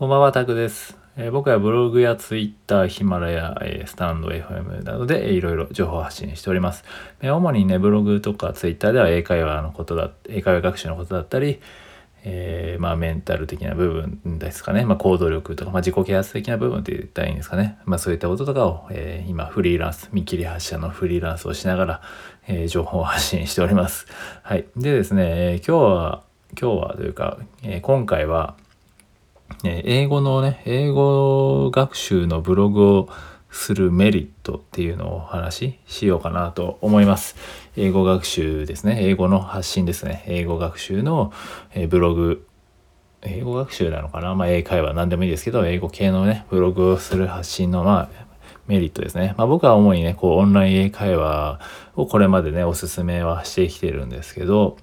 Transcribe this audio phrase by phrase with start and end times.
[0.00, 0.96] こんばんは、タクです。
[1.18, 6.84] えー、僕はブログやツイッター、ヒマラヤ、えー、スタンド FM などで、えー、いろいろ情報発信しております。
[7.20, 11.60] え、主にね、ブログとかツイッターでは英会話のことだ、英会話学習のことだったり、
[12.24, 13.90] え、まあメンタル的な部
[14.24, 17.76] 分ですかね、まあ行動力とか、まあ自己啓発的な部分って言ったらいいんですかね。
[17.84, 22.02] まあそういったこととかを、え、今フリーランス、見切り発車のフリーランスをしながら、
[22.48, 24.06] え、情報発信しております。
[24.42, 24.64] はい。
[24.78, 26.22] でですね、え、今日は、
[26.58, 28.56] 今日はというか、え、今回は、
[29.64, 33.08] え英語のね、英語学習のブログを
[33.50, 37.36] するメリットっていうのをお話ししようかなと思います。
[37.76, 38.98] 英語学習ですね。
[39.00, 40.24] 英語の発信ですね。
[40.26, 41.32] 英語学習の、
[41.74, 42.46] えブログ。
[43.22, 44.34] 英語学習なのかな？
[44.34, 48.26] まあ英会話何でもいいですけど、英語系のね、ブログをする発信のまあ
[48.66, 49.34] メリットですね。
[49.36, 51.60] まあ僕は主にね、こうオンライン英会話
[51.96, 54.78] をこれまでね、おすすめはしてきてるんですけど、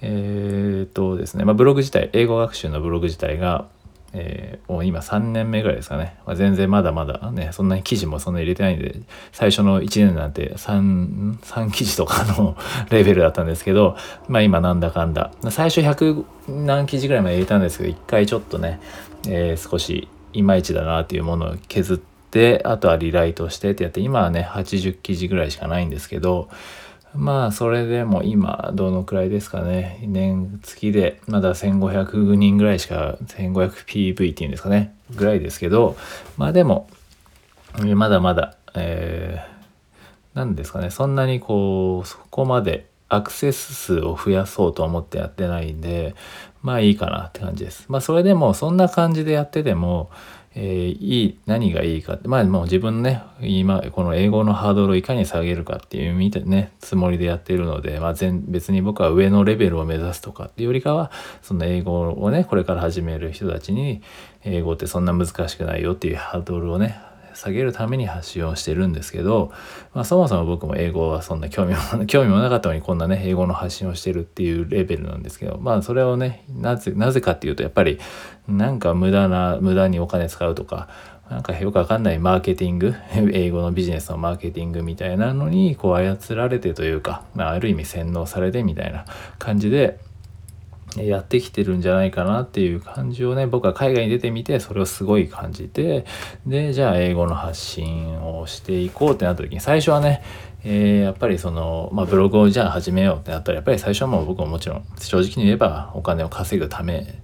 [0.00, 3.66] えー、っとですね、まあブログ自体、英語学習のブログ自体が、
[4.12, 9.00] えー、もう今3年目ぐらいですかね、まあ、全然まだまだねそんなに記事もそんなに入れてないんで
[9.32, 12.56] 最初の1年なんて 3, 3記事とかの
[12.90, 13.96] レベルだったんですけど
[14.28, 15.30] まあ今なんだかんだ。
[15.50, 18.80] 最初100何記事ぐらいまで入れたんですけど一回ちょっとね、
[19.28, 21.98] えー、少しいまいちだなっていうものを削っ
[22.30, 26.48] てあとはリライトしてってやって今はね80記事ぐらいしかないんですけど
[27.18, 29.98] まあそれでも今どのくらいですかね。
[30.06, 34.94] 年月でまだ1500人ぐらいしか 1500PV っていうんですかね。
[35.16, 35.96] ぐらいですけど
[36.36, 36.88] まあでも
[37.96, 40.90] まだまだえー、なんですかね。
[40.90, 46.14] そんなにこうそこまでアクセス数を増やそうと思ってやってないんで
[46.62, 47.86] まあいいかなって感じです。
[47.88, 50.10] まあそれでもそんな感じでやってても
[50.60, 64.02] えー、いい何がいいかってまあもう自分ね今この英語のハードルをいかに下げるかっていう見てねつもりでやっているので、まあ、全別に僕は上のレベルを目指すとかっていうよりかはその英語をねこれから始める人たちに
[64.42, 67.00] 英語ってそんな難しくないよっていうハードルをね
[67.38, 69.52] 下げるために発信をしてるんですけど、
[69.94, 78.00] まあ、そもそも僕も英語はそんな興味も 興味もなかったのにこんなね英語の発信をしてるっていうレベルなんですけどまあそれをねなぜなぜかっていうとやっぱり
[78.48, 80.88] なんか無駄な無駄にお金使うとか
[81.30, 89.04] なんかよくわかんないマーケティング、 英語のビジネスのマーケティングみたいなのにこう操られてというか、まあ、ある意味洗脳されてみたいな
[89.38, 89.98] 感じで、
[91.06, 96.04] やってきてるんじゃないかなっていう感じをね僕は海外に出てみてそれをすごい感じて
[96.46, 100.22] でじゃあ英語の発信をしていこうってなった時に最初はね、
[100.64, 107.20] えー、やっぱりその、まあ、ブログをじゃあ始めようってなったらやっぱり最初はもう僕ももちろん正直に言えばお金を稼ぐため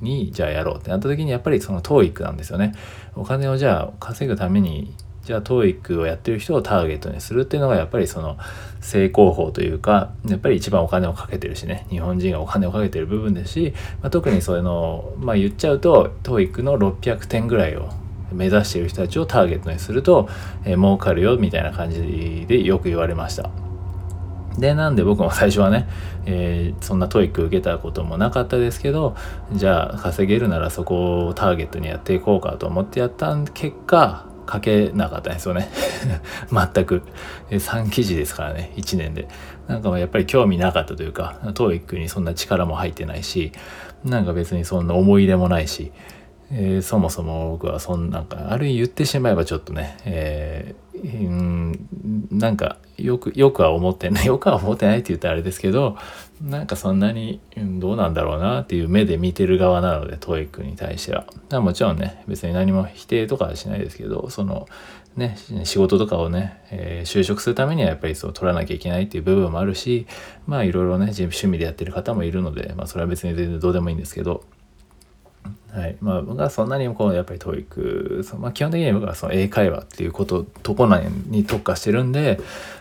[0.00, 2.74] にじゃあやろうってなった時にやっぱりその TOEIC なんですよね。
[3.16, 4.94] お金をじゃあ稼ぐために
[5.28, 8.38] じゃあ TOEIC をやってる人をターゲットにするっていうのがやっぱりその
[8.80, 17.90] 成功法というかやっぱり一番お金をかけてるしね日本人がお金をかけてる部分ですし、まあ、特にそういうのまあ言っちゃうと TOEIC の600点ぐらいを
[18.32, 20.30] 目指している人たちをターゲットにすると、
[20.64, 23.50] えー、儲かるよみたいな感じでよく言われました。
[24.58, 25.86] でなんで僕も最初はね、
[26.24, 29.14] えー、そんな TOEIC 受けたこともなかったですけど
[29.52, 35.68] じゃあ稼げるならそこをターゲットにやっていこうかと思ってやった結果書けなかったんですよね。
[36.50, 37.02] 全く。
[37.50, 39.28] 3記事ですからね1年で。
[39.66, 43.52] なんかやっぱり興味なかったというか TOEIC にそんな力も入ってないし
[44.02, 45.92] なんか別にそんな思い入れもないし
[46.50, 55.96] えー、そもそも僕はそんなんかある意味言ってしまえばちょっとね、えー、うんなんかよくよくは思ってない よくは思ってないって言ったらあれですけど
[56.42, 61.26] なんかそんなに、どうなんだろうなっていう目で見てる側なので TOEIC に対しては。
[61.60, 64.68] もちろんね別に何も否定とかはしないですけどその
[65.16, 70.06] ね仕事とかをね、えー、就職するためにはやっぱりそう取らなきゃいけないっていう部分もあるし
[70.46, 74.44] まあいろいろね趣味でやってる方もいるのでまあそれは別に全然どうでもいいんですけど
[75.72, 75.96] はい。
[76.00, 82.40] まあ、僕はそんなにこうやっぱり TOEIC、まあ、基本的に僕はその英会話っていうことところに特化してるんで、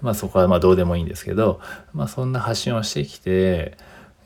[0.00, 1.60] まあ、そこはまあどうでもいいんですけど、
[1.92, 3.76] まあ、そんな発信をしてきて、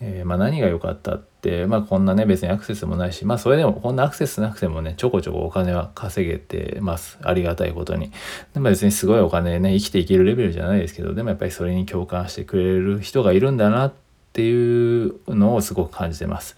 [0.03, 7.19] えー、まあ何が良かったって、まあ、こんなね別にアクセスもないし、まあ、それでもこんなアクセスなくてもねちょこちょこお金は稼げてます。
[7.23, 8.13] ありがたいことに。
[8.53, 13.93] でも別にすごいお金ね生きていけるレベルじゃないですけどでもやっぱりそれに共感してくれる人がいるんだなっ
[14.33, 16.57] ていうのをすごく感じてます。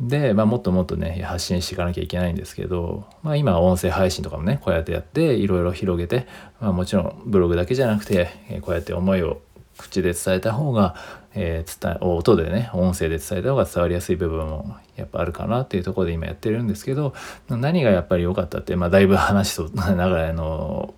[0.00, 6.26] で、まあ、もっともっとね発信していかなきゃいけないんですけど、まあ、今音声配信とかもねこうやってやっていろいろ広げて、
[6.60, 8.28] まあ、もちろんブログだけじゃなくて
[8.62, 9.40] こうやって思いを
[9.78, 10.96] 口で伝えた方が、
[11.34, 17.14] えー、伝え音でね音声で伝えた方が伝わりやすい部分もやっぱあるかなっていうところで今やってるんですけど
[17.48, 20.94] 何がやっぱり良かったって、まあ、だいぶ話とながらの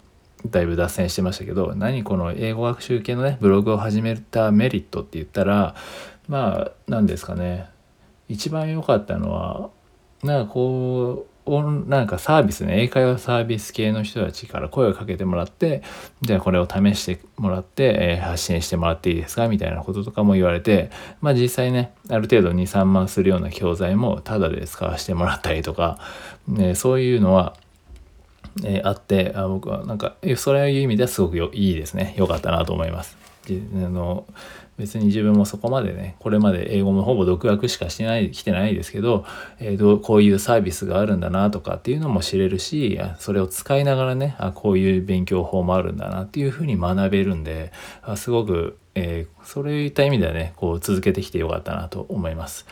[0.47, 5.75] だいぶ脱線してましたけど何この英語学習系のねブログを始めたメリットって言ったら
[6.29, 7.69] まあ何ですかね。
[8.29, 9.71] 一番良かったのは
[10.23, 11.39] なんかこう
[11.89, 15.83] なんかサービスね英会話サービス系の人たちから声をかけてもらって
[16.21, 20.91] じゃあこれを試してもらって、えー、発信してもらっていいですかみたいなこととかも言われて
[21.23, 25.99] まあ実際ねある程度23万するような教材もタダで使わせてもらったりとか、
[26.47, 27.57] ね、そういうのは
[28.65, 33.17] えー、あってあ僕はなんかそれいう意味ではすごくいいですね良かったなと思います。
[33.56, 34.27] あの
[34.77, 39.25] 別に自分もそこまでねこれまで英語もほぼ独学しかしてない来てないですけど,、
[39.59, 47.73] えー、どうこういうサービスがあるんだなとかっていうのも知れるしそれを使いながらねあこういう勉強法もあるんだなっていうふうに学べるんで
[48.03, 52.67] あすごく、えー、そういった意味ではねこう続けてきてよかったなと思います。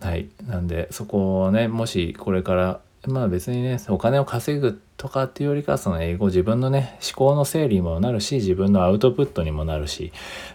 [0.00, 10.12] はい、なんでそこをねもしこれからまあ別にねお金を稼ぐとかっていうよりかその英語自分のね思考の整理にもなるし自分のアウトプットにもなるし、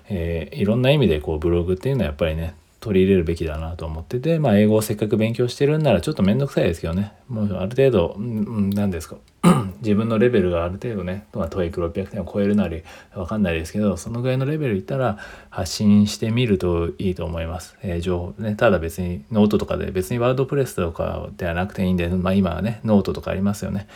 [0.08, 7.14] えー、いろんな意味でこうブログっていうのはやっぱりね取り入れるべきだなと思ってて、まあ、英語をせっかく勉強してるんならちょっと面倒くさいですけどね。
[7.28, 9.16] もうある程度何ですか
[9.82, 12.84] 自分のレベルがある程度ね、まあ、 TOEIC 600点を超えるなり
[13.16, 15.18] わかんないですけどそのぐらいのレベルいったら
[15.50, 23.88] 発信してみるといいと思います、えー、情報ねただ別にノートとかで別に WordPress とかではなくていいんで、まあ、今はねノートとかありますよね。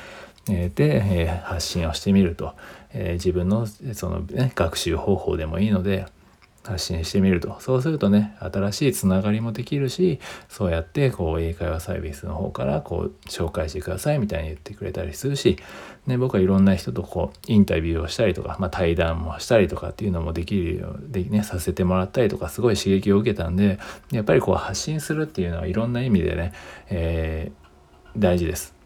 [0.49, 2.55] で、え発信をしてみると、
[2.93, 6.05] え自分のその、ね、学習方法でもいいので
[6.63, 10.19] 発信してみるとそうするとね新しいつながりもできるし
[10.49, 15.57] そうやってこう英会話サービスの方からこう紹介してくださいみたいに言ってくれたりするし、
[16.05, 23.79] ね、僕はいろんな人とこうインタビューをしたりとか、まあ、対談もしたりとかっていうのもできるようで、ね、させてもらったりとかすごい刺激を受けたんで
[24.11, 26.53] やっぱりこう発信するっていうのはいろんな意味でね、
[26.89, 28.78] えー、大事です。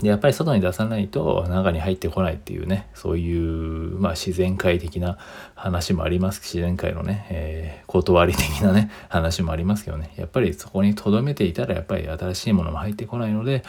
[0.00, 5.18] でやっぱり外に出さないと中に入ってこないっていうねそういう、まあ、自然界的な
[5.54, 6.40] 話もあります。
[6.40, 10.12] 自然界のね、えー、断り的なね話もありますけどね。
[10.16, 13.64] やっぱりそこに留めていたらやっぱり新しいものも入ってこないので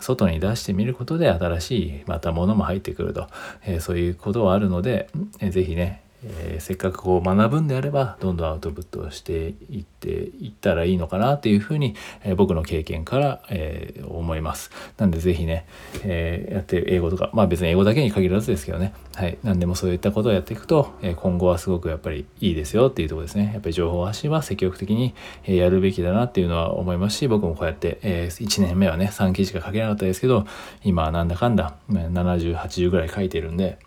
[0.00, 3.28] 外に出してみることで新しいまたものも入ってくると、
[3.64, 5.08] えー、そういうことはあるので、
[5.40, 14.70] えー、ぜひねえー、せっかくこう学ぶんであればどんどんアウトプットしていっていったらいいのかなっていうふうに、えー、僕の経験から、えー、思います。
[14.98, 15.66] なんで是非ね、
[16.04, 18.92] えやって英語とかまあ別に英語だけに限らずですけどね。
[19.14, 19.38] はい。
[19.42, 23.50] 何でもそういったことをやっていくと、え今後はすごくやっぱりいいですよっていうとこですね。
[23.52, 25.14] やっぱり情報発信は積極的に、
[25.44, 30.46] えやるべきだなっていうのは思いますし僕もこうやって、え1年目はね3記事しか書けなかったですけど
[30.84, 33.78] 今はなんだかんだ7080ぐらい書いてるんで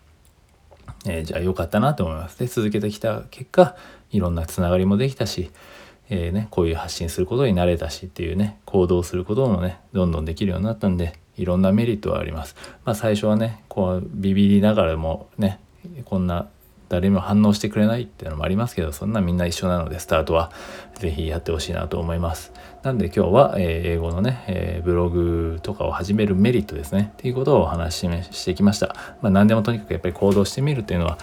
[1.06, 2.38] えー、じゃあ良かったなと思います。
[2.38, 3.76] で続けてきた結果
[4.10, 5.50] いろんなつながりもできたし、
[6.08, 12.56] えー、ね、こういう発信することに慣れたしっていうね行動することもねどんどんできるようになったんでいろんなメリットはあります。
[12.84, 15.60] まあ最初はねこうビビりながらもね
[16.04, 16.48] こんな
[16.88, 20.50] 誰も反応してくれないっていうのもありますけどそんなみんな一緒なのでスタートは。
[20.98, 22.52] 是非やってほしいなと思います。
[22.82, 27.10] なんで今日は、えー、英語のね、えー、ブログとかを始めるメリットですね。
[27.14, 28.94] っていうことをお話ししてきました。
[29.20, 31.18] まあ何でもとにかくやっぱり行動してみるっていうのは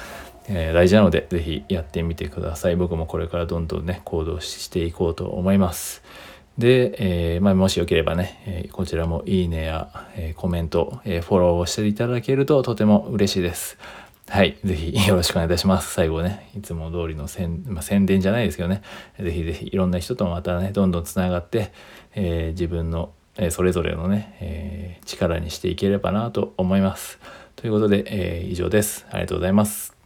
[0.48, 2.76] えー、大事なので是非やってみてください。
[2.76, 6.04] 僕もこれからどんどんね行動していこうと思います。
[6.58, 13.78] で、えー、まあ、もしよければね、えー、こちらもいいねや、えコメント、えフォローをしていただけるととても嬉しいです。
[14.28, 14.58] はい。
[14.64, 15.94] ぜひ よろしくお願いいたします。
[15.94, 18.82] 最後ね、いつも通りの宣,、まあ、宣伝じゃないですけどね、
[19.20, 21.72] ぜひぜひいろんな人とまたね、どんどんつながって、
[22.16, 27.20] えー、自分の、えー、それぞれのね、えー、力にしていければなと思います。
[27.56, 29.06] ということで、え以上です。
[29.12, 30.01] ありがとうございます。